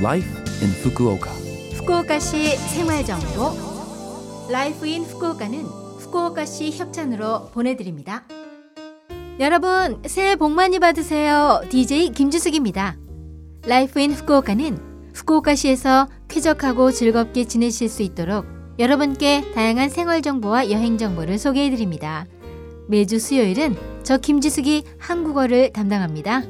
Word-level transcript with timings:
Life 0.00 0.30
in 0.62 0.70
Fukuoka. 0.70 1.30
후쿠오카시 1.76 2.56
생활정보 2.56 4.48
Life 4.50 4.86
in 4.86 5.04
Fukuoka는 5.04 5.60
후쿠오카시 5.60 6.70
협찬으로 6.70 7.50
보내드립니다. 7.50 8.24
여러분 9.38 10.02
새해 10.06 10.36
복 10.36 10.52
많이 10.52 10.78
받으세요. 10.78 11.60
DJ 11.68 12.12
김주숙입니다. 12.12 12.96
Life 13.66 14.00
in 14.00 14.12
Fukuoka는 14.12 15.12
후쿠오카시에서 15.14 16.08
쾌적하고 16.28 16.92
즐겁게 16.92 17.44
지내실 17.44 17.90
수 17.90 18.02
있도록 18.02 18.46
여러분께 18.78 19.52
다양한 19.52 19.90
생활 19.90 20.22
정보와 20.22 20.70
여행 20.70 20.96
정보를 20.96 21.38
소개해 21.38 21.68
드립니다. 21.68 22.26
매주 22.88 23.18
수요일은 23.18 23.76
저 24.02 24.16
김지숙이 24.16 24.84
한국어를 24.98 25.74
담당합니다. 25.74 26.44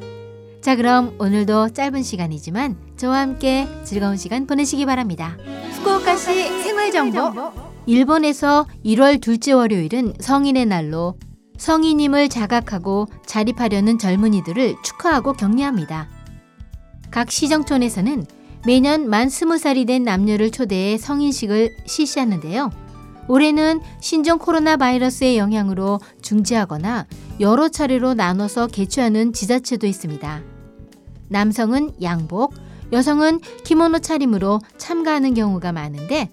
자, 0.60 0.76
그럼 0.76 1.16
오늘도 1.18 1.70
짧은 1.70 2.02
시간이지만 2.02 2.76
저와 2.98 3.20
함께 3.20 3.66
즐거운 3.84 4.18
시간 4.18 4.46
보내시기 4.46 4.84
바랍니다. 4.84 5.38
후쿠오카시 5.72 6.62
생활 6.62 6.90
정보. 6.90 7.50
일본에서 7.86 8.66
1월 8.84 9.22
둘째 9.22 9.52
월요일은 9.52 10.14
성인의 10.20 10.66
날로 10.66 11.16
성인임을 11.56 12.28
자각하고 12.28 13.06
자립하려는 13.24 13.98
젊은이들을 13.98 14.76
축하하고 14.82 15.32
격려합니다. 15.32 16.08
각 17.10 17.30
시정촌에서는 17.30 18.26
매년 18.66 19.08
만 19.08 19.28
20살이 19.28 19.86
된 19.86 20.04
남녀를 20.04 20.50
초대해 20.50 20.98
성인식을 20.98 21.74
실시하는데요. 21.86 22.70
올해는 23.28 23.80
신종 24.00 24.38
코로나 24.38 24.76
바이러스의 24.76 25.38
영향으로 25.38 26.00
중지하거나 26.20 27.06
여러 27.40 27.68
차례로 27.68 28.14
나눠서 28.14 28.66
개최하는 28.66 29.32
지자체도 29.32 29.86
있습니다. 29.86 30.42
남성은 31.30 31.94
양복, 32.02 32.54
여성은 32.92 33.40
키모노 33.64 34.00
차림으로 34.00 34.60
참가하는 34.76 35.32
경우가 35.34 35.70
많은데 35.72 36.28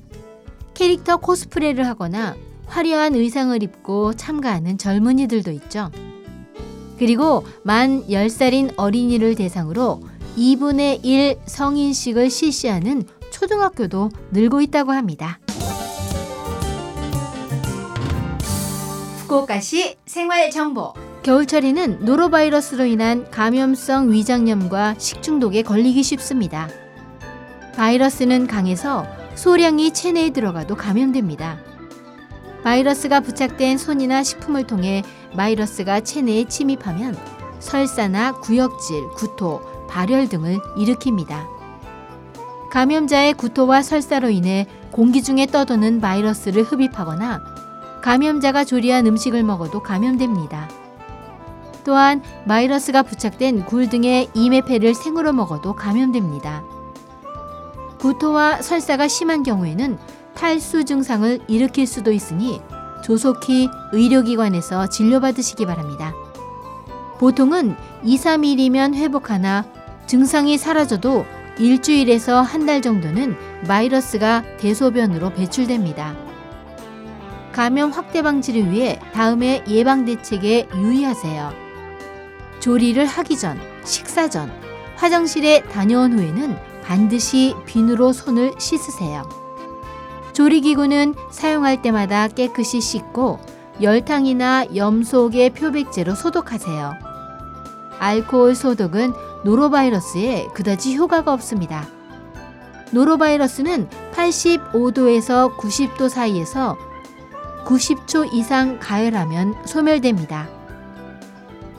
캐릭터 0.74 1.18
코스프레를 1.18 1.86
하거나 1.86 2.36
화려한 2.66 3.16
의상을 3.16 3.62
입고 3.62 4.16
참가하는 4.16 4.78
젊은이들도 4.78 5.52
있죠. 5.52 5.92
그리고 6.98 7.46
만 7.64 8.08
10살인 8.08 8.74
어린이를 8.76 9.36
대상으로 9.36 10.02
2분의 10.36 11.06
1 11.06 11.38
성인식을 11.46 12.32
실시하는 12.32 13.04
초등학교도 13.32 14.10
늘고 14.32 14.62
있다고 14.62 14.92
합니다. 14.94 15.40
후쿠오카시 19.20 19.96
생활 20.06 20.50
정보. 20.50 20.94
겨울철에는 21.28 22.06
노로바이러스로 22.06 22.86
인한 22.86 23.30
감염성 23.30 24.14
위장염과 24.14 24.96
식중독에 24.98 25.62
걸리기 25.62 26.02
쉽습니다. 26.02 26.70
바이러스는 27.76 28.48
강해서 28.48 29.06
소량이 29.36 29.92
체내에 29.92 30.30
들어가도 30.30 30.76
감염됩니다. 30.76 31.58
바이러스가 32.64 33.20
부착된 33.20 33.78
손이나 33.78 34.24
식품을 34.24 34.68
통해 34.68 35.04
바이러스가 35.36 36.00
체내에 36.00 36.46
침입하면 36.46 37.18
설사나 37.60 38.40
구역질, 38.40 39.10
구토, 39.18 39.60
발열 39.90 40.30
등을 40.30 40.60
일으킵니다. 40.78 41.46
감염자의 42.72 43.34
구토와 43.34 43.82
설사로 43.82 44.30
인해 44.30 44.66
공기 44.92 45.22
중에 45.22 45.48
떠도는 45.48 46.00
바이러스를 46.00 46.64
흡입하거나 46.64 47.42
감염자가 48.02 48.64
조리한 48.64 49.06
음식을 49.08 49.44
먹어도 49.44 49.84
감염됩니다. 49.84 50.87
또한 51.88 52.22
바이러스가 52.50 53.02
부착된 53.02 53.66
굴 53.66 53.88
등의 53.88 54.28
이메페를 54.34 54.94
생으로 54.94 55.32
먹어도 55.32 55.74
감염됩니다. 55.74 56.62
구토와 57.98 58.62
설사가 58.62 59.08
심한 59.08 59.42
경우에는 59.42 59.98
탈수 60.36 60.84
증상을 60.84 61.40
일으킬 61.48 61.88
수도 61.88 62.12
있으니 62.12 62.62
조속히 63.06 63.70
의료기관에서 63.94 64.88
진료받으시기 64.90 65.66
바랍니다. 65.66 66.14
보통은 67.20 67.78
2, 68.04 68.18
3일이면 68.18 68.94
회복하나 68.94 69.64
증상이 70.08 70.58
사라져도 70.58 71.26
일주일에서 71.58 72.42
한 72.42 72.66
달 72.66 72.82
정도는 72.82 73.38
바이러스가 73.66 74.44
대소변으로 74.58 75.30
배출됩니다. 75.30 76.18
감염 77.54 77.92
확대 77.92 78.22
방지를 78.22 78.72
위해 78.72 79.00
다음의 79.14 79.64
예방 79.70 80.04
대책에 80.04 80.68
유의하세요. 80.76 81.67
조리를 82.60 83.06
하기 83.06 83.38
전, 83.38 83.60
식사 83.84 84.30
전, 84.30 84.52
화장실에 84.96 85.64
다녀온 85.64 86.18
후에는 86.18 86.58
반드시 86.84 87.56
비누로 87.66 88.14
손을 88.14 88.54
씻으세요. 88.58 89.28
조리기구는 90.34 91.16
사용할 91.32 91.82
때마다 91.82 92.28
깨끗이 92.28 92.80
씻고 92.80 93.40
열탕이나 93.82 94.76
염소의 94.76 95.52
표백제로 95.52 96.16
소독하세요. 96.16 96.94
알코올 98.00 98.56
소독은 98.56 99.14
노로바이러스에 99.44 100.48
그다지 100.54 100.96
효과가 100.96 101.34
없습니다. 101.34 101.88
노로바이러스는 102.92 103.90
85도에서 104.14 105.56
90도 105.58 106.10
사이에서 106.10 106.78
90초 107.66 108.34
이상 108.34 108.80
가열하면 108.80 109.56
소멸됩니다. 109.66 110.57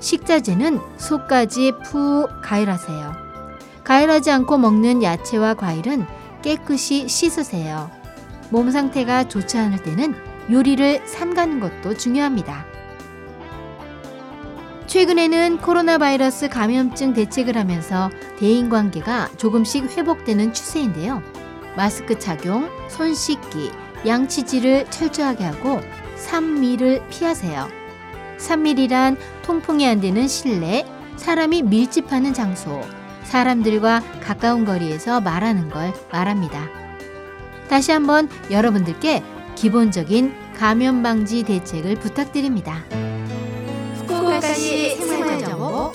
식자재는 0.00 0.80
속까지 0.96 1.72
푹 1.84 2.28
가열하세요. 2.42 3.28
가열하지 3.84 4.30
않고 4.30 4.58
먹는 4.58 5.02
야채와 5.02 5.54
과일은 5.54 6.06
깨끗이 6.42 7.08
씻으세요. 7.08 7.90
몸 8.50 8.70
상태가 8.70 9.28
좋지 9.28 9.58
않을 9.58 9.82
때는 9.82 10.14
요리를 10.50 11.06
삼가는 11.06 11.60
것도 11.60 11.96
중요합니다. 11.96 12.64
최근에는 14.86 15.58
코로나 15.58 15.98
바이러스 15.98 16.48
감염증 16.48 17.12
대책을 17.12 17.58
하면서 17.58 18.10
대인 18.38 18.70
관계가 18.70 19.28
조금씩 19.36 19.96
회복되는 19.96 20.54
추세인데요. 20.54 21.22
마스크 21.76 22.18
착용, 22.18 22.70
손 22.88 23.14
씻기, 23.14 23.70
양치질을 24.06 24.86
철저하게 24.90 25.44
하고 25.44 25.80
3미를 26.26 27.06
피하세요. 27.10 27.77
3밀이란 28.38 29.16
통풍이 29.42 29.86
안 29.86 30.00
되는 30.00 30.28
실내, 30.28 30.84
사람이 31.16 31.62
밀집하는 31.62 32.32
장소, 32.32 32.80
사람들과 33.24 34.02
가까운 34.22 34.64
거리에서 34.64 35.20
말하는 35.20 35.68
걸 35.68 35.92
말합니다. 36.10 36.68
다시 37.68 37.92
한번 37.92 38.28
여러분들께 38.50 39.22
기본적인 39.54 40.34
감염 40.56 41.02
방지 41.02 41.42
대책을 41.42 41.96
부탁드립니다. 41.96 42.84
후쿠오카시 43.96 44.96
생활정보 44.96 45.92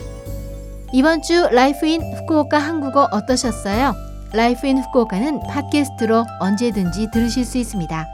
이번 0.94 1.22
주 1.24 1.50
Life 1.52 1.88
in 1.88 2.02
Fukuoka 2.02 2.60
한국어 2.60 3.08
어떠셨어요? 3.12 3.96
Life 4.32 4.68
in 4.68 4.78
Fukuoka는 4.78 5.40
팟캐스트로 5.48 6.26
언제든지 6.40 7.10
들으실 7.12 7.46
수 7.46 7.58
있습니다. 7.58 8.08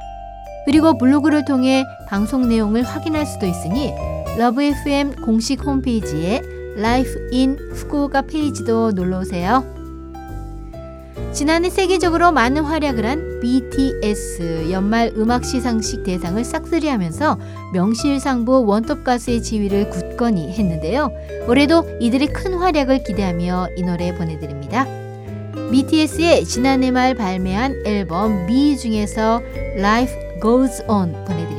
그리고 0.66 0.98
블로그를 0.98 1.46
통해 1.46 1.84
방송 2.08 2.48
내용을 2.48 2.84
확인할 2.84 3.26
수도 3.26 3.46
있으니 3.46 3.94
LOVE 4.40 4.64
FM 4.64 5.18
공식 5.18 5.66
홈페이지에 5.66 6.42
Life 6.78 7.28
in 7.30 7.58
Fukuoka 7.74 8.22
페이지도 8.22 8.92
놀러 8.92 9.20
오세요. 9.20 9.66
지난해 11.34 11.70
세계적으로 11.70 12.32
많은 12.32 12.64
활약을 12.64 13.06
한 13.06 13.40
BTS 13.42 14.72
연말 14.72 15.12
음악 15.18 15.44
시상식 15.44 16.06
대상을 16.06 16.42
싹쓸이하면서 16.42 17.38
명실상부 17.74 18.64
원톱 18.66 19.04
가수의 19.04 19.44
지위를 19.44 19.90
굳건히 19.90 20.54
했는데요. 20.54 21.12
올해도 21.50 21.98
이들의 22.00 22.30
큰 22.30 22.54
활약을 22.54 23.04
기대하며 23.04 23.72
이 23.76 23.84
노래 23.84 24.16
보내드립니다. 24.16 24.88
BTS의 25.70 26.46
지난해 26.46 26.92
말 26.92 27.14
발매한 27.14 27.76
앨범 27.86 28.46
미 28.46 28.78
중에서 28.78 29.42
Life 29.76 30.16
Goes 30.42 30.82
On 30.88 31.12
보내드립니다. 31.26 31.59